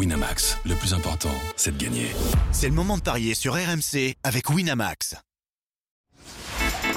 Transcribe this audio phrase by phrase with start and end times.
[0.00, 2.06] Winamax, le plus important, c'est de gagner.
[2.52, 5.14] C'est le moment de parier sur RMC avec Winamax.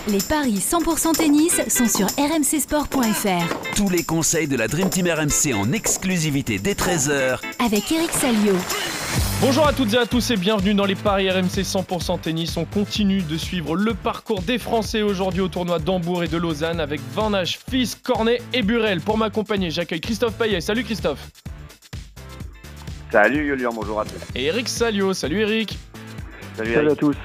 [0.08, 3.76] Les paris 100% tennis sont sur rmcsport.fr.
[3.76, 8.56] Tous les conseils de la Dream Team RMC en exclusivité dès 13h avec Eric Salio.
[9.42, 12.56] Bonjour à toutes et à tous et bienvenue dans les paris RMC 100% tennis.
[12.56, 16.80] On continue de suivre le parcours des Français aujourd'hui au tournoi d'Hambourg et de Lausanne
[16.80, 19.02] avec Van Hache, Fils, Cornet et Burel.
[19.02, 20.62] Pour m'accompagner, j'accueille Christophe Payet.
[20.62, 21.20] Salut Christophe.
[23.14, 24.20] Salut Julien, bonjour à tous.
[24.34, 25.14] Et Eric Salio.
[25.14, 25.78] Salut Eric.
[26.56, 27.16] Salut, Salut à tous.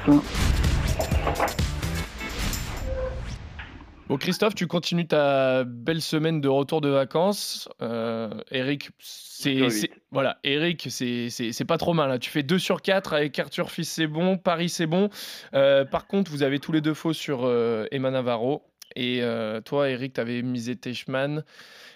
[4.06, 7.70] Bon Christophe, tu continues ta belle semaine de retour de vacances.
[7.80, 9.66] Euh, Eric, c'est
[10.10, 12.10] voilà, Eric, c'est pas trop mal.
[12.10, 12.18] Hein.
[12.18, 14.36] Tu fais 2 sur 4 avec Arthur Fils, c'est bon.
[14.36, 15.08] Paris, c'est bon.
[15.54, 18.62] Euh, par contre, vous avez tous les deux faux sur euh, Emma Navarro.
[18.96, 21.44] Et euh, toi, Eric, tu avais misé Teichmann.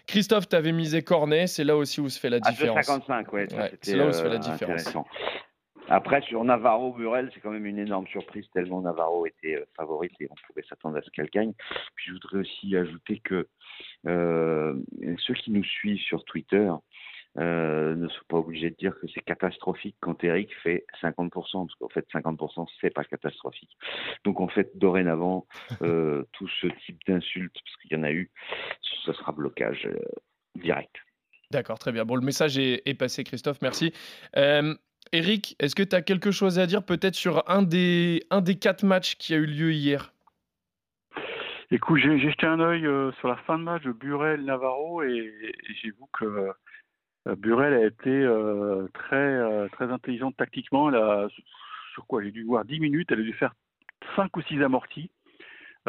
[0.07, 1.47] Christophe, tu avais misé Cornet.
[1.47, 2.85] C'est là aussi où se fait la différence.
[2.87, 3.55] 55, ouais.
[3.55, 4.63] Ouais, c'est là où se fait la différence.
[4.63, 5.07] intéressant.
[5.89, 10.13] Après, sur Navarro, Burel, c'est quand même une énorme surprise, tellement Navarro était euh, favorite
[10.21, 11.53] et on pouvait s'attendre à ce qu'elle gagne.
[11.97, 13.49] Puis je voudrais aussi ajouter que
[14.07, 14.75] euh,
[15.19, 16.71] ceux qui nous suivent sur Twitter
[17.39, 21.75] euh, ne sont pas obligés de dire que c'est catastrophique quand Eric fait 50%, parce
[21.79, 23.77] qu'en fait 50% c'est pas catastrophique.
[24.25, 25.47] Donc en fait dorénavant
[25.83, 28.31] euh, tout ce type d'insultes, parce qu'il y en a eu,
[29.05, 29.99] ce sera blocage euh,
[30.57, 30.95] direct.
[31.51, 32.05] D'accord, très bien.
[32.05, 33.93] Bon, le message est, est passé, Christophe, merci.
[34.37, 34.75] Euh,
[35.13, 38.55] Eric, est-ce que tu as quelque chose à dire peut-être sur un des, un des
[38.55, 40.13] quatre matchs qui a eu lieu hier?
[41.71, 45.75] Écoute, j'ai jeté un œil euh, sur la fin de match de Burel-Navarro et, et
[45.83, 46.53] j'ai vu que euh,
[47.27, 50.89] Burel a été euh, très, euh, très intelligente tactiquement.
[50.89, 51.29] Elle a,
[51.95, 52.23] sur quoi?
[52.23, 53.55] J'ai dû voir 10 minutes, elle a dû faire
[54.17, 55.11] 5 ou 6 amortis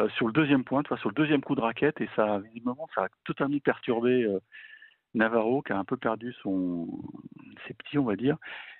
[0.00, 3.04] euh, sur le deuxième point, sur le deuxième coup de raquette et ça, visiblement, ça
[3.04, 4.38] a totalement perturbé euh,
[5.14, 6.88] Navarro qui a un peu perdu son,
[7.66, 8.36] ses petits, on va dire.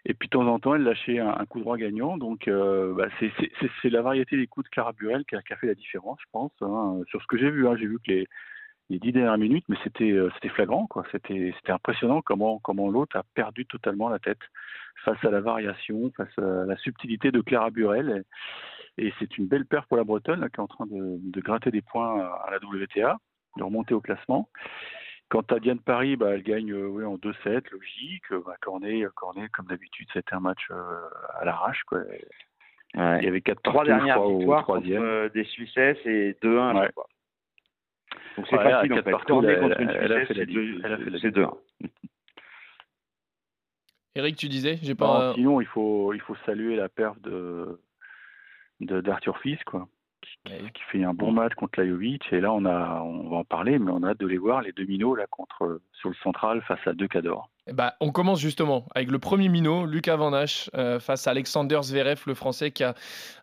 [0.06, 2.16] Et puis de temps en temps, elle lâchait un, un coup droit gagnant.
[2.18, 3.08] Donc euh, bah,
[3.82, 6.18] c'est la variété des coups de Clara Burel qui a, qui a fait la différence,
[6.20, 6.52] je pense.
[6.60, 7.00] hein.
[7.08, 8.26] Sur ce que j'ai vu, hein, j'ai vu que les,
[8.90, 11.04] les dix dernières minutes, mais c'était euh, c'était flagrant, quoi.
[11.12, 14.40] C'était c'était impressionnant comment comment l'autre a perdu totalement la tête
[15.04, 18.24] face à la variation, face à la subtilité de Clara Burel.
[18.98, 21.18] Et, et c'est une belle paire pour la Bretonne là, qui est en train de,
[21.18, 23.18] de gratter des points à la WTA,
[23.56, 24.48] de remonter au classement.
[25.30, 28.24] Quant à Diane Paris, bah, elle gagne euh, oui, en 2-7, logique.
[28.30, 31.08] Euh, Bah, Cornet, Cornet, comme d'habitude, c'était un match euh,
[31.40, 31.82] à l'arrache.
[31.92, 32.24] Ouais.
[32.94, 35.98] Il y avait quatre Trois partout, je dernières crois, au victoires contre euh, des Suissesses
[36.04, 36.90] et 2-1 à Ouais.
[38.36, 39.10] Donc c'est Ouais, facile en fait.
[39.10, 40.54] partout, contre une a Suissesse, fait la c'est diff.
[40.56, 41.44] deux- Elle a fait la c'est diff.
[41.44, 41.58] 2-1.
[44.16, 45.32] Eric, tu disais J'ai pas.
[45.34, 47.80] Sinon, il faut, il faut saluer la perf de
[48.80, 49.88] d'Arthur Fils, quoi,
[50.22, 50.70] qui, Ouais.
[50.72, 52.32] qui fait un bon match contre Lajovic.
[52.32, 54.62] Et là, on a, on va en parler, mais on a hâte de les voir
[54.62, 57.48] les deux minots là contre sur le central face à deux cadors.
[57.66, 60.32] Eh ben, on commence justement avec le premier minot, Lucas Van
[60.74, 62.94] euh, face à Alexander Zverev, le Français, qui a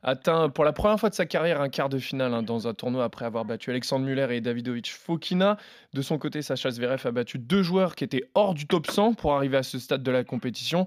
[0.03, 2.75] atteint pour la première fois de sa carrière un quart de finale hein, dans un
[2.75, 5.57] tournoi après avoir battu Alexandre Muller et Davidovic Fokina.
[5.93, 9.15] De son côté, Sacha Zverev a battu deux joueurs qui étaient hors du top 100
[9.15, 10.85] pour arriver à ce stade de la compétition.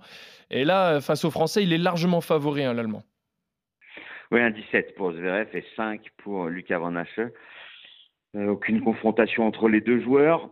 [0.51, 3.03] Et là, euh, face aux Français, il est largement favori, hein, l'Allemand.
[4.31, 6.95] Oui, un 17 pour Zverev et 5 pour Lucas Van.
[6.95, 10.51] Euh, aucune confrontation entre les deux joueurs.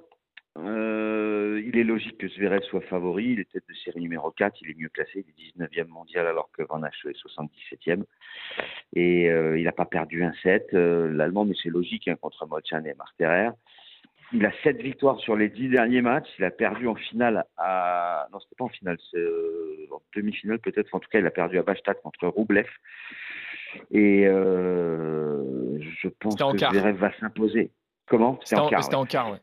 [0.58, 3.32] Euh, il est logique que Zverev soit favori.
[3.32, 4.60] Il est tête de série numéro 4.
[4.62, 5.24] Il est mieux classé.
[5.26, 8.04] Il est 19e mondial alors que Van Hache est 77e.
[8.94, 10.68] Et euh, il n'a pas perdu un set.
[10.74, 13.50] Euh, L'Allemand, mais c'est logique hein, contre Mochan et Marterer.
[14.34, 16.28] Il a 7 victoires sur les 10 derniers matchs.
[16.38, 18.28] Il a perdu en finale à.
[18.32, 19.18] Non, c'était pas en finale, c'est
[19.90, 20.94] en demi-finale peut-être.
[20.94, 22.66] En tout cas, il a perdu à Bastad contre Roublev.
[23.90, 26.58] Et je pense que.
[26.58, 27.70] Zverev va s'imposer.
[28.06, 28.38] Comment?
[28.44, 29.02] C'était en, quart, c'était ouais.
[29.02, 29.38] en quart, ouais.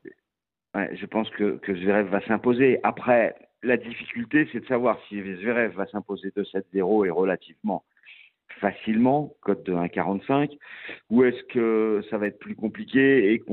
[0.75, 2.79] Je pense que, Zverev va s'imposer.
[2.83, 7.83] Après, la difficulté, c'est de savoir si Zverev va s'imposer 2-7-0 et relativement
[8.59, 10.57] facilement, code de 1,45,
[11.09, 13.43] ou est-ce que ça va être plus compliqué et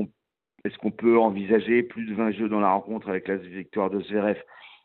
[0.63, 4.01] est-ce qu'on peut envisager plus de 20 jeux dans la rencontre avec la victoire de
[4.01, 4.37] Zverev?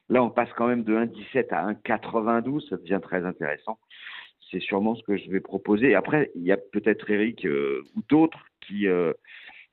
[0.08, 3.78] Là, on passe quand même de 1,17 à 1,92, ça devient très intéressant.
[4.50, 5.94] C'est sûrement ce que je vais proposer.
[5.94, 9.12] Après, il y a peut-être Eric euh, ou d'autres qui euh,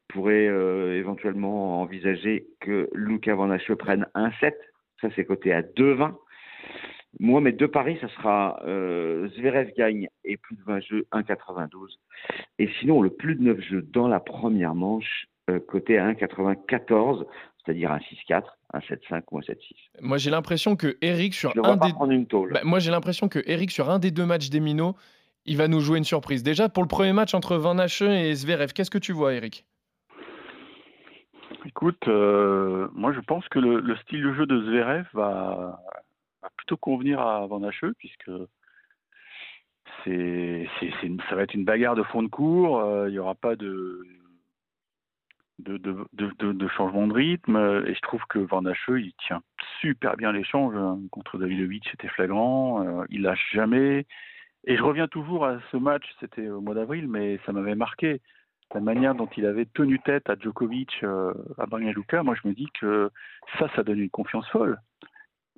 [0.09, 4.53] pourraient euh, éventuellement envisager que Luca Van Hache prenne 1,7.
[5.01, 6.13] Ça, c'est coté à 2,20.
[7.19, 11.69] Moi, mes deux paris, ça sera euh, Zverev gagne et plus de 20 jeux, 1,92.
[12.59, 17.25] Et sinon, le plus de 9 jeux dans la première manche, euh, coté à 1,94,
[17.63, 19.57] c'est-à-dire un 6-4, un 7-5 ou un 7-6.
[20.01, 22.13] Moi, j'ai l'impression que Eric, sur Je un des.
[22.13, 22.53] une tôle.
[22.53, 24.95] Bah, moi, j'ai l'impression que Eric, sur un des deux matchs des minots,
[25.45, 26.43] il va nous jouer une surprise.
[26.43, 29.65] Déjà, pour le premier match entre Van Hache et Zverev, qu'est-ce que tu vois, Eric?
[31.65, 35.79] Écoute, euh, moi je pense que le, le style de jeu de Zverev va,
[36.55, 38.31] plutôt convenir à Van Hacheux, puisque
[40.05, 42.81] ça va être une bagarre de fond de cours.
[43.07, 44.01] il n'y aura pas de,
[45.59, 47.83] de, de, changement de rythme.
[47.85, 49.41] Et je trouve que Van Hacheux, il tient
[49.81, 50.75] super bien l'échange.
[50.75, 50.99] Hein.
[51.11, 53.03] Contre Davidovic, c'était flagrant.
[53.09, 54.05] il lâche jamais.
[54.65, 58.21] Et je reviens toujours à ce match, c'était au mois d'avril, mais ça m'avait marqué.
[58.73, 62.47] La manière dont il avait tenu tête à Djokovic, euh, à Banja Luka, moi je
[62.47, 63.09] me dis que
[63.57, 64.77] ça, ça donne une confiance folle.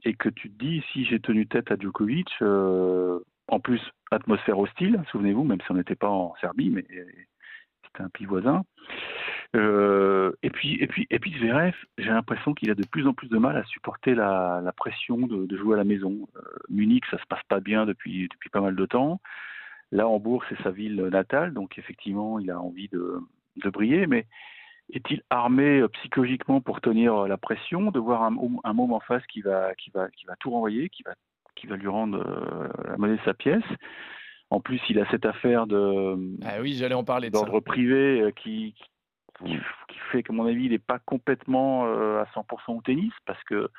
[0.03, 3.81] Et que tu te dis, si j'ai tenu tête à Djokovic, euh, en plus,
[4.11, 6.85] atmosphère hostile, souvenez-vous, même si on n'était pas en Serbie, mais
[7.85, 8.63] c'était un pays voisin.
[9.57, 13.27] Euh, et puis, et puis, et puis j'ai l'impression qu'il a de plus en plus
[13.27, 16.29] de mal à supporter la, pression de, jouer à la maison.
[16.69, 19.19] Munich, ça se passe pas bien depuis depuis pas mal de temps.
[19.91, 23.19] Là, Hambourg, c'est sa ville natale, donc effectivement, il a envie de,
[23.57, 24.25] de briller, mais
[24.93, 29.25] est-il armé euh, psychologiquement pour tenir la pression, de voir un, un môme en face
[29.27, 31.13] qui va, qui va, qui va tout renvoyer, qui va,
[31.55, 32.23] qui va lui rendre
[32.85, 33.63] la monnaie de sa pièce?
[34.49, 38.75] En plus, il a cette affaire de ah oui, j'allais en parler d'ordre privé qui,
[39.45, 39.57] qui,
[40.11, 43.69] fait qu'à mon avis, il n'est pas complètement euh, à 100% au tennis, parce que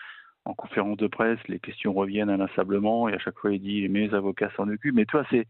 [0.45, 4.13] en conférence de presse, les questions reviennent inlassablement et à chaque fois, il dit mes
[4.13, 4.97] avocats s'en occupent.
[4.97, 5.47] Mais toi, c'est,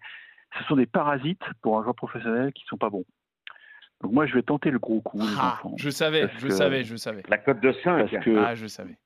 [0.59, 3.05] ce sont des parasites pour un joueur professionnel qui ne sont pas bons.
[4.03, 5.21] Donc moi, je vais tenter le gros coup.
[5.39, 7.23] Ah, je savais, je savais, je savais.
[7.29, 8.11] La cote de 5.
[8.11, 8.97] Parce que, ah, je savais.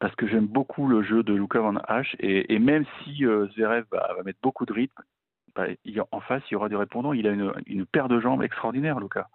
[0.00, 3.84] Parce que j'aime beaucoup le jeu de Luca Van Hache et, même si euh, Zverev
[3.90, 5.02] va, mettre beaucoup de rythme,
[5.54, 5.66] bah,
[6.10, 7.12] en face, il y aura des répondants.
[7.12, 9.28] Il a une, une paire de jambes extraordinaire, Luca.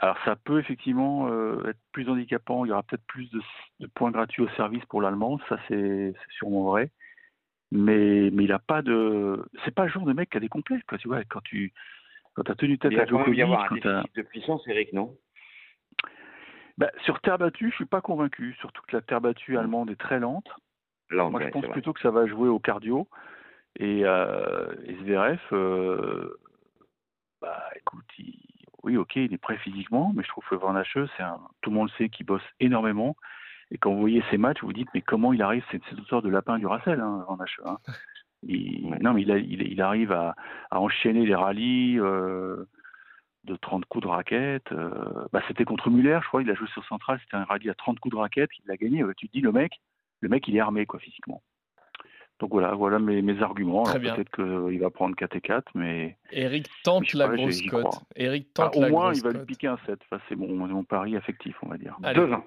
[0.00, 4.12] Alors ça peut effectivement euh, être plus handicapant, il y aura peut-être plus de, points
[4.12, 6.90] gratuits au service pour l'allemand, ça c'est sûrement vrai.
[7.70, 9.44] Mais, mais il n'a pas de.
[9.64, 11.72] C'est pas le genre de mec qui a des complexes, quoi, tu vois, quand tu
[12.34, 13.34] quand as tenu tête à Djokovic.
[13.34, 15.16] Il y avoir un de puissance, Eric, non?
[16.78, 19.58] Bah, Sur terre battue, je suis pas convaincu, surtout que la terre battue mm.
[19.58, 20.48] allemande est très lente.
[21.10, 23.08] Moi, je pense plutôt que ça va jouer au cardio.
[23.78, 26.38] Et, euh, et Zverev, euh,
[27.40, 28.34] bah, écoute, il,
[28.82, 31.76] oui, ok, il est prêt physiquement, mais je trouve que Van Hacheux, un, tout le
[31.76, 33.16] monde le sait qu'il bosse énormément.
[33.70, 36.04] Et quand vous voyez ses matchs, vous vous dites, mais comment il arrive, c'est une
[36.06, 37.62] sorte de lapin du Racel, hein, Van Hacheux.
[37.66, 37.78] Hein.
[38.42, 40.34] Non, mais il, il, arrive à,
[40.70, 42.64] enchaîner les rallyes euh,
[43.44, 44.72] de 30 coups de raquette.
[44.72, 47.68] Euh, bah, c'était contre Muller, je crois, il a joué sur Central, c'était un rallye
[47.68, 49.04] à 30 coups de raquette, il l'a gagné.
[49.16, 49.72] Tu te dis, le mec,
[50.20, 51.42] le mec, il est armé, quoi, physiquement.
[52.38, 53.82] Donc voilà, voilà mes, mes arguments.
[53.82, 56.16] Peut-être qu'il va prendre 4 et 4, mais.
[56.30, 57.86] Eric tente la grosse cote.
[58.14, 59.98] Eric tente ah, au moins, il va lui piquer un 7.
[60.28, 61.96] c'est mon, mon pari affectif, on va dire.
[62.02, 62.42] 2-20.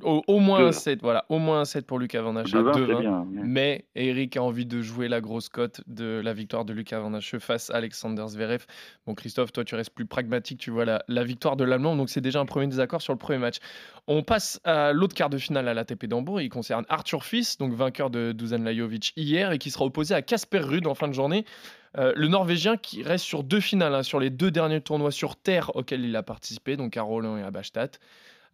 [0.00, 2.54] Au, moins un 7, voilà, au moins un 7 pour Lucas Van Hache
[3.44, 7.12] Mais Eric a envie de jouer la grosse cote de la victoire de Lucas Van
[7.12, 8.64] Hache face à Alexander Zverev.
[9.06, 12.08] Bon, Christophe, toi, tu restes plus pragmatique, tu vois la, la victoire de l'Allemand, donc
[12.08, 13.58] c'est déjà un premier désaccord sur le premier match.
[14.06, 16.40] On passe à l'autre quart de finale à l'ATP d'Hambourg.
[16.40, 20.22] Il concerne Arthur Fils, donc vainqueur de Dusan Lajovic hier et qui sera opposé à
[20.22, 21.44] Casper Ruud en fin de journée.
[21.98, 25.36] Euh, le Norvégien qui reste sur deux finales, hein, sur les deux derniers tournois sur
[25.36, 27.90] terre auxquels il a participé, donc à Roland et à Bastad.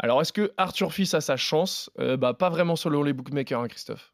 [0.01, 1.91] Alors, est-ce que Arthur Fils a sa chance?
[1.99, 4.13] Euh, bah, Pas vraiment selon les bookmakers, hein, Christophe.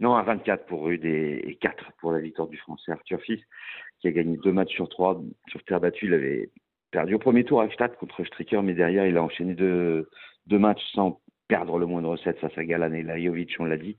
[0.00, 3.40] Non, à 24 pour Rude et 4 pour la victoire du Français Arthur Fils,
[4.00, 6.06] qui a gagné deux matchs sur trois sur terre battue.
[6.06, 6.50] Il avait
[6.92, 10.08] perdu au premier tour à Stade contre Stricker, mais derrière, il a enchaîné deux,
[10.48, 13.96] matchs sans perdre le moindre set face à Galan et Lajovic, on l'a dit.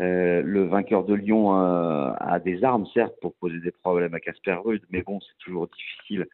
[0.00, 4.56] Euh, le vainqueur de Lyon a des armes, certes, pour poser des problèmes à Casper
[4.64, 6.26] Rude, mais bon, c'est toujours difficile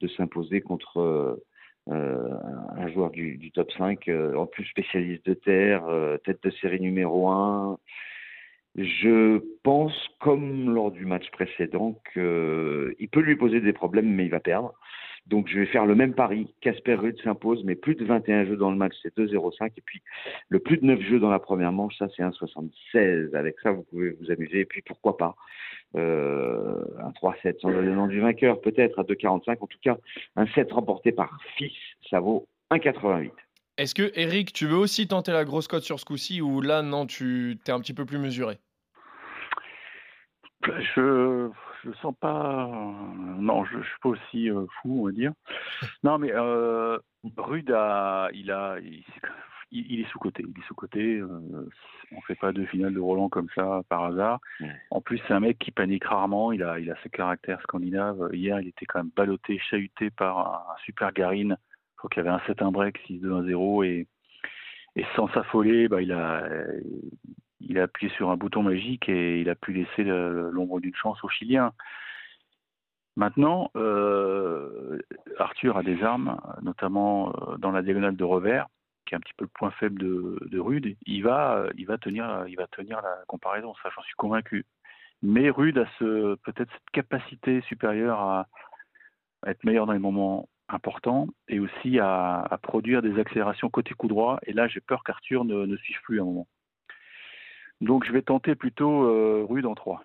[0.00, 1.44] de s'imposer contre euh,
[1.86, 6.80] un joueur du, top 5, euh, en plus spécialiste de terre, euh, tête de série
[6.80, 7.78] numéro 1.
[8.76, 14.30] Je pense, comme lors du match précédent, qu'il peut lui poser des problèmes, mais il
[14.30, 14.74] va perdre.
[15.26, 16.52] Donc je vais faire le même pari.
[16.60, 19.70] Casper Ruud s'impose, mais plus de 21 jeux dans le match, c'est 2,05.
[19.76, 20.02] Et puis
[20.48, 23.34] le plus de 9 jeux dans la première manche, ça c'est 1,76.
[23.36, 24.60] Avec ça, vous pouvez vous amuser.
[24.60, 25.36] Et puis pourquoi pas
[25.96, 29.58] euh, un 3-7 sans le nom du vainqueur, peut-être à 2,45.
[29.60, 29.98] En tout cas,
[30.36, 31.72] un 7 remporté par Fils,
[32.08, 33.30] ça vaut 1,88.
[33.80, 36.82] Est-ce que Eric, tu veux aussi tenter la grosse cote sur ce coup-ci ou là,
[36.82, 38.58] non, tu es un petit peu plus mesuré?
[40.66, 41.50] Je
[41.82, 42.68] je sens pas.
[43.38, 45.32] non, je, ne suis pas aussi euh, fou, on va dire.
[46.04, 46.98] Non, mais euh,
[47.38, 48.76] Rude a, il a,
[49.70, 50.44] il, est sous côté.
[50.46, 51.16] Il est sous côté.
[51.16, 51.66] Euh,
[52.12, 54.40] on fait pas de finale de Roland comme ça par hasard.
[54.90, 56.52] En plus, c'est un mec qui panique rarement.
[56.52, 58.28] Il a, il a ce caractère scandinave.
[58.34, 61.56] Hier, il était quand même ballotté, chahuté par un, super Garine.
[62.00, 64.06] Crois qu'il y avait un 7-1 break, 6-2, 1-0 et
[65.14, 66.48] sans s'affoler, bah, il a
[67.60, 71.22] il a appuyé sur un bouton magique et il a pu laisser l'ombre d'une chance
[71.22, 71.72] aux Chiliens.
[73.16, 74.98] Maintenant, euh,
[75.38, 78.66] Arthur a des armes, notamment euh, dans la diagonale de revers.
[79.04, 81.98] qui est un petit peu le point faible de, de Rude, il va, il va
[81.98, 83.74] tenir, il va tenir la comparaison.
[83.82, 84.64] Ça, j'en suis convaincu.
[85.22, 88.48] Mais Rude a peut-être cette capacité supérieure à,
[89.46, 94.38] être meilleur dans les moments importants et aussi à, produire des accélérations côté coup droit.
[94.46, 96.46] Et là, j'ai peur qu'Arthur ne, ne suive plus à un moment.
[97.80, 100.04] Donc, je vais tenter plutôt euh, Rude en 3.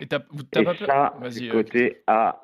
[0.00, 2.40] Et, t'as, t'as pas ça, euh, côté A.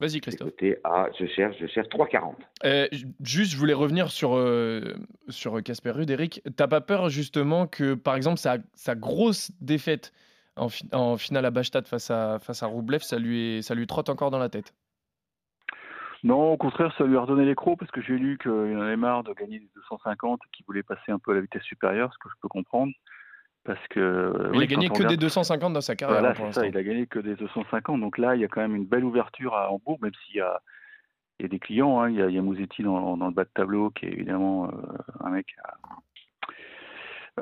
[0.00, 0.50] Vas-y, Christophe.
[0.50, 2.34] Côté A, je cherche, je cherche 3,40.
[2.64, 2.88] Euh,
[3.20, 4.94] juste, je voulais revenir sur euh,
[5.28, 6.42] sur Casper Ruud, Eric.
[6.56, 10.12] T'as pas peur justement que, par exemple, sa, sa grosse défaite
[10.56, 14.08] en, en, finale à Bastad face à face à Roublev, ça lui ça lui trotte
[14.08, 14.72] encore dans la tête?
[16.24, 18.80] Non, au contraire, ça lui a redonné les crocs parce que j'ai lu qu'il en
[18.80, 21.62] avait marre de gagner des 250 et qu'il voulait passer un peu à la vitesse
[21.62, 22.92] supérieure, ce que je peux comprendre.
[23.64, 26.20] Parce que, il a gagné que des 250 dans sa carrière.
[26.20, 28.00] Voilà, ça, il a gagné que des 250.
[28.00, 30.40] Donc là, il y a quand même une belle ouverture à Hambourg, même s'il y
[30.40, 30.60] a,
[31.38, 32.00] il y a des clients.
[32.00, 32.10] Hein.
[32.10, 34.12] Il, y a, il, y a, Mouzetti dans, dans, le bas de tableau, qui est
[34.12, 34.70] évidemment euh,
[35.20, 35.74] un mec à,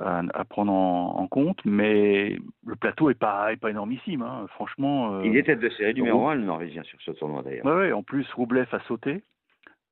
[0.03, 1.59] à, prendre en, compte.
[1.65, 2.37] Mais
[2.67, 4.23] le plateau n'est pas, est pas énormissime.
[4.23, 4.47] Hein.
[4.51, 5.15] Franchement.
[5.15, 7.65] Euh, il est tête de série numéro 1, le Norvégien, sur ce tournoi d'ailleurs.
[7.67, 9.23] Oui, ouais, en plus, Roublev a sauté.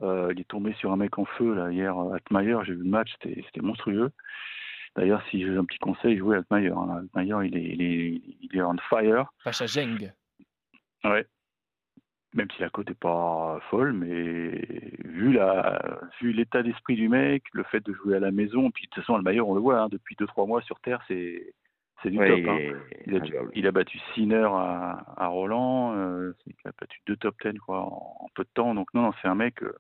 [0.03, 2.59] Euh, il est tombé sur un mec en feu là, hier, Atmayer.
[2.65, 4.11] J'ai vu le match, c'était monstrueux.
[4.97, 6.71] D'ailleurs, si j'ai un petit conseil, jouez Altmaier.
[6.71, 7.03] Hein.
[7.15, 9.27] Altmaier, il est, il, est, il est on fire.
[9.43, 10.13] Face à Zeng.
[11.05, 11.27] Ouais.
[12.35, 14.67] Même si la cote n'est pas folle, mais
[15.05, 18.85] vu la, vu l'état d'esprit du mec, le fait de jouer à la maison, puis
[18.85, 21.55] de toute façon, Altmaier, on le voit, hein, depuis 2-3 mois sur Terre, c'est,
[22.03, 22.29] c'est du top.
[22.29, 22.59] Hein.
[23.07, 23.21] Il, a,
[23.55, 27.81] il, a, battu Sinner à, à Roland, euh, il a battu deux top 10 quoi,
[27.83, 28.75] en, peu de temps.
[28.75, 29.63] Donc non, non c'est un mec.
[29.63, 29.73] Euh,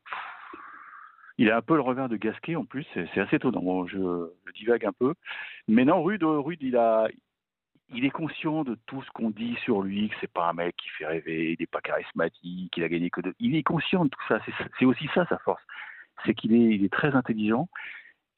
[1.36, 3.86] il a un peu le revers de Gasquet en plus, c'est assez étonnant.
[3.86, 3.98] je,
[4.46, 5.14] je, divague un peu.
[5.66, 7.08] Mais non, Rude, Rude il, a,
[7.90, 10.76] il est conscient de tout ce qu'on dit sur lui, que c'est pas un mec
[10.76, 13.34] qui fait rêver, il n'est pas charismatique, il a gagné que de.
[13.38, 14.40] Il est conscient de tout ça.
[14.78, 15.62] C'est aussi ça sa force.
[16.24, 17.68] C'est qu'il est, il est très intelligent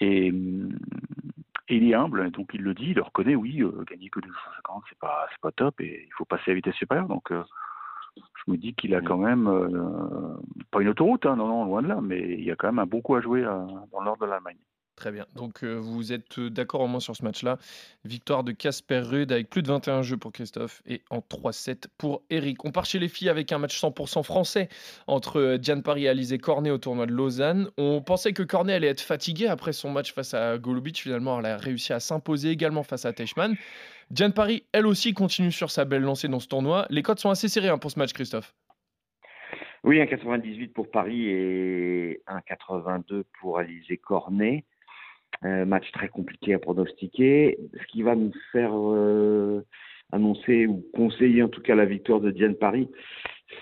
[0.01, 2.31] et, et, il est humble.
[2.33, 3.37] Donc il le dit, il le reconnaît.
[3.37, 6.55] Oui, euh, gagner que 250, c'est pas, c'est pas top et il faut passer à
[6.55, 7.09] vitesse supérieure.
[7.09, 7.45] Donc euh,
[8.17, 10.37] je me dis qu'il a quand même, euh,
[10.71, 12.79] pas une autoroute, hein, non, non, loin de là, mais il y a quand même
[12.79, 14.59] un bon coup à jouer dans l'ordre de l'Allemagne.
[14.97, 15.27] Très bien.
[15.35, 17.59] Donc euh, vous êtes d'accord au moins sur ce match-là.
[18.07, 22.23] Victoire de Casper Ruud avec plus de 21 jeux pour Christophe et en 3-7 pour
[22.31, 22.65] Eric.
[22.65, 24.71] On part chez les filles avec un match 100% français
[25.07, 27.69] entre Diane Paris et Alizé Cornet au tournoi de Lausanne.
[27.77, 30.99] On pensait que Cornet allait être fatigué après son match face à Golubic.
[30.99, 33.55] Finalement, elle a réussi à s'imposer également face à Teichmann.
[34.11, 36.87] Diane Paris, elle aussi, continue sur sa belle lancée dans ce tournoi.
[36.89, 38.55] Les codes sont assez serrés hein, pour ce match, Christophe.
[39.85, 44.65] Oui, 1,98 pour Paris et 1,82 pour Alizé Cornet.
[45.45, 47.59] Euh, match très compliqué à pronostiquer.
[47.79, 49.63] Ce qui va nous faire euh,
[50.13, 52.89] annoncer ou conseiller en tout cas la victoire de Diane Paris,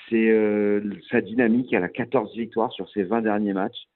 [0.08, 1.72] c'est euh, sa dynamique.
[1.72, 3.88] Elle a 14 victoires sur ses 20 derniers matchs.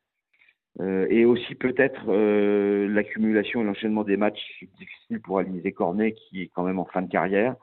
[0.80, 6.42] Euh, et aussi peut-être euh, l'accumulation et l'enchaînement des matchs difficiles pour Alizé Cornet, qui
[6.42, 7.56] est quand même en fin de carrière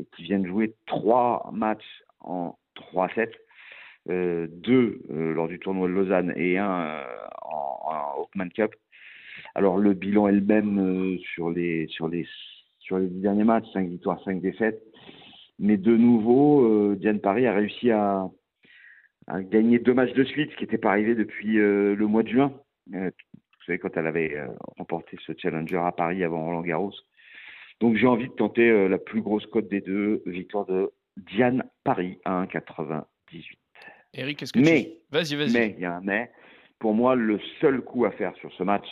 [0.00, 2.58] et qui vient de jouer trois matchs en
[2.92, 3.30] 3-7,
[4.10, 7.04] euh, deux lors du tournoi de Lausanne et un
[7.42, 8.74] en, en Hawkman Cup.
[9.56, 12.26] Alors le bilan est le même sur les sur les
[12.78, 14.80] sur les derniers matchs, 5 victoires, 5 défaites.
[15.58, 18.28] Mais de nouveau, Diane Paris a réussi à,
[19.26, 22.22] a gagné deux matchs de suite, ce qui n'était pas arrivé depuis euh, le mois
[22.22, 22.52] de juin.
[22.94, 24.46] Euh, vous savez, quand elle avait euh,
[24.78, 26.92] remporté ce challenger à Paris avant Roland Garros.
[27.80, 32.18] Donc j'ai envie de tenter la plus grosse cote des deux, victoire de Diane Paris
[32.24, 33.04] à 1,98.
[34.14, 34.90] Eric, est-ce que mais, tu...
[35.10, 35.52] Vas-y, vas-y.
[35.52, 36.30] Mais, il y a un mais.
[36.78, 38.86] Pour moi, le seul coup à faire sur ce match,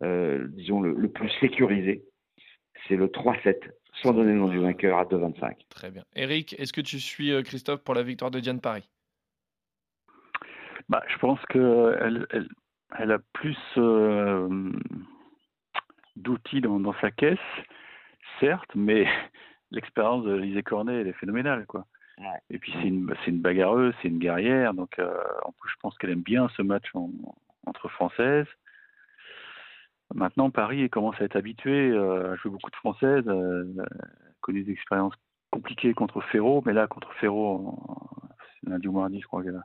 [0.00, 2.04] disons le, le, plus sécurisé,
[2.86, 3.56] c'est le 3-7,
[4.02, 5.54] sans donner le nom du vainqueur à 2,25.
[5.70, 6.04] Très bien.
[6.14, 8.88] Eric, est-ce que tu suis Christophe pour la victoire de Diane Paris?
[10.88, 12.48] Bah, Je pense qu'elle elle,
[12.98, 14.72] elle a plus euh,
[16.16, 17.38] d'outils dans, dans, sa caisse,
[18.40, 19.06] certes, mais
[19.70, 21.66] l'expérience de Lisée Cornet, elle est phénoménale.
[21.66, 21.86] Quoi.
[22.18, 22.38] Ouais.
[22.50, 25.96] Et puis c'est une, une bagarreuse, c'est une guerrière, donc euh, en plus je pense
[25.98, 27.10] qu'elle aime bien ce match en,
[27.66, 28.46] entre françaises.
[30.14, 33.64] Maintenant, Paris commence à être habitué euh, à jouer beaucoup de françaises, euh,
[34.40, 35.14] connu des expériences
[35.50, 37.78] compliquées contre Ferro, mais là contre Ferro,
[38.62, 39.62] lundi ou mardi, je crois qu'elle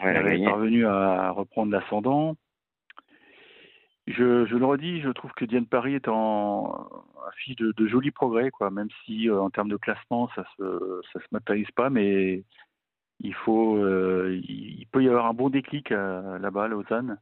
[0.00, 2.36] elle est parvenue à reprendre l'ascendant.
[4.06, 6.88] Je, je, le redis, je trouve que Diane Paris est en
[7.28, 11.00] affiche de, de jolis progrès, quoi, même si euh, en termes de classement, ça se,
[11.12, 12.44] ça se matérialise pas, mais
[13.18, 17.18] il faut, euh, il peut y avoir un bon déclic là-bas à Lausanne.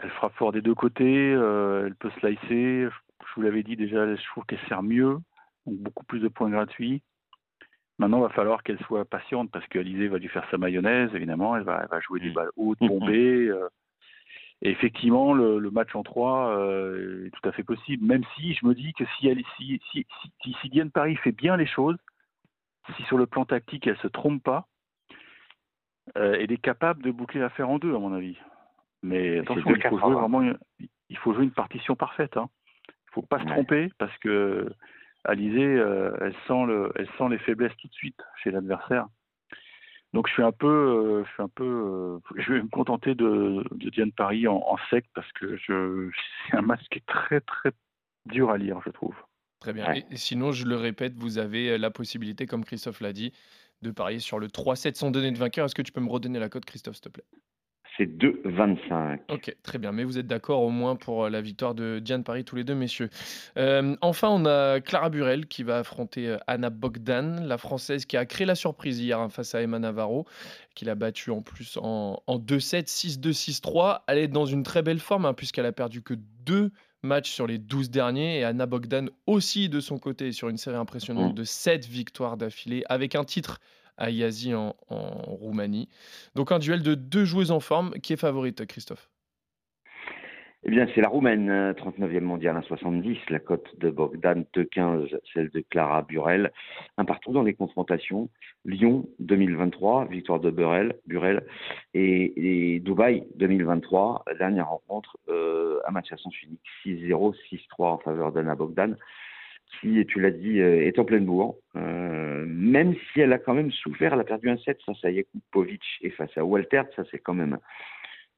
[0.00, 2.88] Elle frappe fort des deux côtés, euh, elle peut slicer.
[2.88, 5.18] Je vous l'avais dit déjà, je trouve qu'elle sert mieux,
[5.66, 7.02] donc beaucoup plus de points gratuits.
[7.98, 11.56] Maintenant, il va falloir qu'elle soit patiente parce qu'Alizé va lui faire sa mayonnaise, évidemment.
[11.56, 12.34] Elle va, elle va jouer des Mm.
[12.34, 13.46] balles hautes, bombées.
[13.48, 13.68] euh,
[14.62, 16.56] et effectivement, le, le match en 3
[17.26, 18.04] est tout à fait possible.
[18.06, 20.06] Même si je me dis que si, elle, si, si,
[20.42, 21.96] si, si Diane Paris fait bien les choses,
[22.96, 24.66] si sur le plan tactique elle se trompe pas,
[26.16, 28.36] euh, elle est capable de boucler l'affaire en deux, à mon avis.
[29.02, 30.58] Mais attention, il faut jouer vraiment, une-
[31.08, 32.36] il faut jouer une partition parfaite.
[32.36, 32.48] Hein.
[32.88, 33.50] Il faut pas se Ouais.
[33.50, 34.72] tromper parce que
[35.24, 39.06] Alizé, euh, elle sent le, elle sent les faiblesses tout de suite chez l'adversaire.
[40.14, 43.14] Donc je suis un peu, euh, je suis un peu, euh, je vais me contenter
[43.14, 46.10] de, de Diane Paris en, en sec parce que je,
[46.50, 47.70] c'est un match qui est très très
[48.26, 49.14] dur à lire, je trouve.
[49.60, 49.86] Très bien.
[49.86, 50.04] Ouais.
[50.10, 53.32] Et sinon, je le répète, vous avez la possibilité, comme Christophe l'a dit,
[53.82, 55.66] de parier sur le 3-7 sans donner de vainqueur.
[55.66, 57.24] Est-ce que tu peux me redonner la cote, Christophe, s'il te plaît?
[58.02, 59.18] C'est 2,25.
[59.28, 59.92] Ok, très bien.
[59.92, 62.64] Mais vous êtes d'accord au moins pour euh, la victoire de Diane Paris, tous les
[62.64, 63.10] deux, messieurs.
[63.56, 68.16] Euh, enfin, on a Clara Burel qui va affronter euh, Anna Bogdan, la française qui
[68.16, 70.26] a créé la surprise hier hein, face à Emma Navarro,
[70.74, 72.88] qui l'a battue en plus en, en 2-7,
[73.20, 74.00] 6-2, 6-3.
[74.08, 76.72] Elle est dans une très belle forme hein, puisqu'elle a perdu que deux
[77.04, 80.76] matchs sur les 12 derniers et Anna Bogdan aussi de son côté sur une série
[80.76, 81.36] impressionnante Mm.
[81.36, 83.60] de 7 victoires d'affilée avec un titre
[83.96, 85.88] à Yazi en, Roumanie.
[86.34, 87.92] Donc un duel de deux joueuses en forme.
[88.02, 89.08] Qui est favorite, Christophe?
[90.64, 93.18] Eh bien, c'est la Roumaine, euh, 39e mondiale, 1,70.
[93.30, 95.18] La cote de Bogdan, 2,15.
[95.34, 96.52] Celle de Clara Burel.
[96.98, 98.28] Un partout dans les confrontations.
[98.64, 100.04] Lyon, 2023.
[100.04, 100.94] Victoire de Burel.
[101.06, 101.44] Burel.
[101.94, 104.22] Et, Dubaï, 2023.
[104.28, 105.16] la Dernière rencontre.
[105.28, 106.62] Euh, un match à sens unique.
[106.84, 108.96] 6-0, 6-3 en faveur d'Anna Bogdan.
[109.80, 111.56] Qui, tu l'as dit, euh, est en pleine bourre.
[111.76, 114.12] Euh, même si elle a quand même souffert.
[114.12, 116.82] Elle a perdu un 7 face à Jakubovic et face à Walter.
[116.94, 117.58] Ça, c'est quand même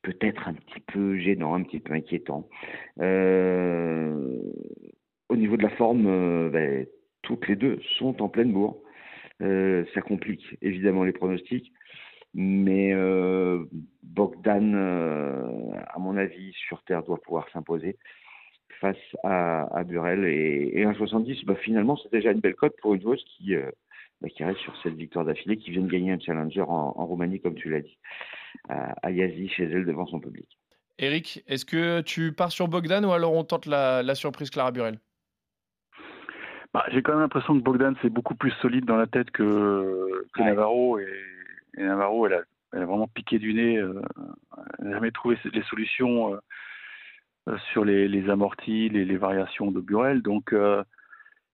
[0.03, 2.49] peut-être un petit peu gênant, un petit peu inquiétant.
[3.01, 4.39] Euh,
[5.29, 6.87] au niveau de la forme, ben,
[7.23, 8.81] toutes les deux sont en pleine bourre.
[9.41, 11.73] Ça complique évidemment les pronostics,
[12.35, 12.95] mais
[14.03, 17.97] Bogdan, à mon avis, sur Terre doit pouvoir s'imposer
[18.81, 20.25] face à, à Burel.
[20.25, 23.71] Et, et 1,70, bah, finalement, c'est déjà une belle cote pour une joueuse qui, euh,
[24.21, 27.07] bah, qui reste sur cette victoire d'affilée, qui vient de gagner un challenger en, en
[27.07, 27.99] Roumanie, comme tu l'as dit,
[28.69, 30.47] à, Yazi, chez elle, devant son public.
[30.99, 34.71] Eric, est-ce que tu pars sur Bogdan ou alors on tente la, la surprise Clara
[34.71, 35.01] Burel?
[36.73, 40.27] Bah, j'ai quand même l'impression que Bogdan c'est beaucoup plus solide dans la tête que,
[40.35, 40.47] que Ouais.
[40.47, 41.07] Navarro et,
[41.79, 42.41] et Navarro elle a,
[42.73, 44.03] elle a vraiment piqué du nez, euh,
[44.79, 46.39] elle n'a jamais trouvé les solutions euh,
[47.73, 50.23] sur les, amortis, les, variations de Burel.
[50.23, 50.83] Donc euh,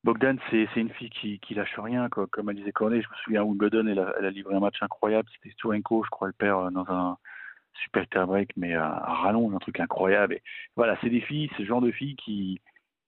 [0.04, 2.26] Bogdan c'est une fille qui, qui lâche rien, quoi.
[2.28, 3.02] comme disait Cornet.
[3.02, 5.28] Je me souviens à Wimbledon, elle a, livré un match incroyable.
[5.34, 7.18] C'était Sturenko, je crois, elle perd euh, dans un
[7.74, 10.34] super break, mais à, rallonge, un truc incroyable.
[10.34, 10.42] Et
[10.76, 12.60] voilà, c'est des filles, le genre de filles qui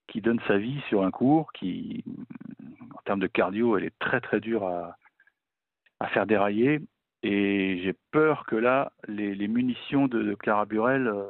[0.09, 2.05] qui donne sa vie sur un cours, qui,
[2.95, 4.97] en termes de cardio, elle est très très dure à,
[6.09, 6.81] faire dérailler.
[7.23, 11.25] Et j'ai peur que là, les, munitions de, Clara Burel euh,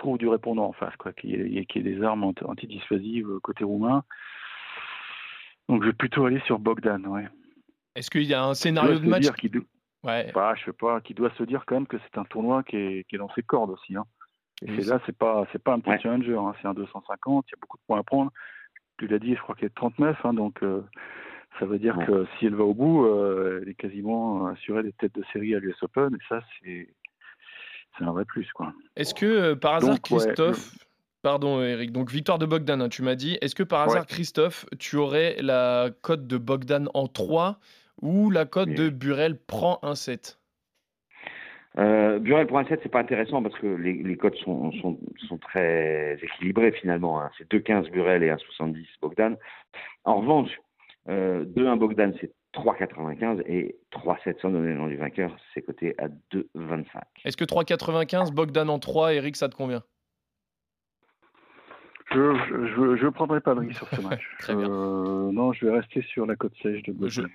[0.00, 3.38] trouvent du répondant en face, quoi, qu'il y, qu'il y ait des armes anti- antidissuasives
[3.42, 4.02] côté roumain.
[5.68, 7.28] Donc je vais plutôt aller sur Bogdan, ouais.
[7.94, 9.64] Est-ce qu'il y a un Qui scénario de match qu'il do-
[10.02, 10.30] Ouais.
[10.34, 12.76] bah, je sais pas, qui doit se dire quand même que c'est un tournoi qui
[12.76, 13.94] est, qui est dans ses cordes aussi.
[13.96, 14.04] Hein.
[14.62, 16.00] Et Oui, là, c'est pas, c'est pas un petit Ouais.
[16.00, 17.44] challenger, hein, c'est un 250.
[17.48, 18.30] Il y a beaucoup de points à prendre.
[18.98, 20.82] Tu l'as dit, je crois qu'elle est 39, hein, donc euh,
[21.58, 22.06] ça veut dire Ouais.
[22.06, 25.54] que si elle va au bout, euh, elle est quasiment assurée des têtes de série
[25.54, 26.14] à l'US Open.
[26.14, 26.88] Et ça, c'est,
[27.98, 28.72] c'est un vrai plus, quoi.
[28.96, 30.74] Est-ce que euh, par hasard, Donc, ouais, Christophe,
[31.22, 34.06] pardon Eric, donc victoire de Bogdan, hein, tu m'as dit, est-ce que par hasard, Ouais.
[34.08, 37.58] Christophe, tu aurais la cote de Bogdan en 3
[38.02, 38.74] ou la cote Oui.
[38.74, 40.38] de Burel prend un 7
[41.78, 44.98] Euh, Burel pour un 7, c'est pas intéressant parce que les, les cotes sont, sont,
[45.28, 47.20] sont très équilibrées finalement.
[47.22, 47.30] hein.
[47.38, 49.36] C'est 2,15 Burel et 1,70 Bogdan.
[50.04, 50.50] En revanche,
[51.08, 55.94] euh, 2,1 Bogdan, c'est 3,95 et 3,7 sans donner le nom du vainqueur, c'est coté
[55.98, 56.84] à 2,25.
[57.24, 59.82] Est-ce que 3,95, Bogdan en 3, Eric, ça te convient?
[62.12, 62.34] Je
[62.74, 64.22] je, je prendrai pas de risque sur ce match.
[64.40, 64.68] Très bien.
[64.68, 67.26] Euh, non, je vais rester sur la côte sèche de Bogdan.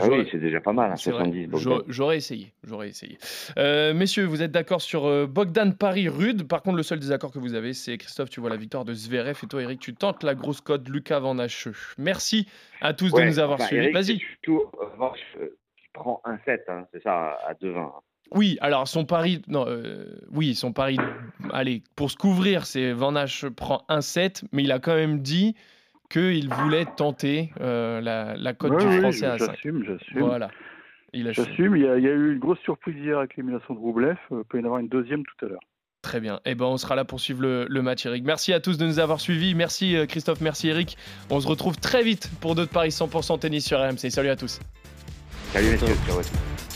[0.00, 1.24] Ah oui, c'est déjà pas mal, hein, C'est vrai.
[1.24, 1.82] 70 Bogdan.
[1.88, 2.52] J'aurais- essayé.
[2.64, 3.18] J'aurais essayé.
[3.56, 6.48] Euh, messieurs, vous êtes d'accord sur euh, Bogdan Paris Rude.
[6.48, 8.94] Par contre, le seul désaccord que vous avez, c'est Christophe, tu vois la victoire de
[8.94, 11.74] Zverev et toi, Eric, tu tentes la grosse cote Lucas Van Hacheux.
[11.98, 12.48] Merci
[12.80, 13.92] à tous Ouais, de nous avoir enfin, suivis.
[13.92, 14.18] Vas-y.
[14.18, 17.92] c'est Plutôt, en revanche, euh, qui prend un 7, hein, c'est ça, à 2,20.
[18.32, 20.98] Oui, alors son pari, non, euh, oui, son pari,
[21.52, 25.20] allez, pour se couvrir, c'est Van Hache prend un 7, mais il a quand même
[25.20, 25.54] dit
[26.10, 29.50] qu'il voulait tenter euh, la, la cote Ouais, du oui, français à 5.
[29.50, 30.20] j'assume, j'assume.
[30.20, 30.50] Voilà.
[31.12, 31.76] Il a J'assume.
[31.76, 34.16] Il y, a, il y a eu une grosse surprise hier avec l'élimination de Roublev.
[34.32, 35.62] Euh, Il peut y en avoir une deuxième tout à l'heure.
[36.02, 36.40] Très bien.
[36.44, 38.24] Eh ben, on sera là pour suivre le, match, Eric.
[38.24, 39.54] Merci à tous de nous avoir suivis.
[39.56, 40.96] Merci Christophe, merci Eric.
[41.30, 44.10] On se retrouve très vite pour d'autres paris 100% tennis sur RMC.
[44.10, 44.60] Salut à tous.
[45.52, 46.75] Salut messieurs.